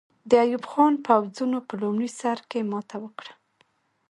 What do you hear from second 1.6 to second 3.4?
په لومړي سر کې ماته وکړه.